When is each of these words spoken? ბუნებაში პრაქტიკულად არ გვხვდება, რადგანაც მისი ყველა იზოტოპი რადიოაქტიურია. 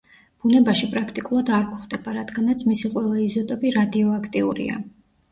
ბუნებაში 0.43 0.87
პრაქტიკულად 0.93 1.49
არ 1.57 1.67
გვხვდება, 1.73 2.13
რადგანაც 2.15 2.63
მისი 2.69 2.91
ყველა 2.93 3.19
იზოტოპი 3.25 3.75
რადიოაქტიურია. 3.77 4.79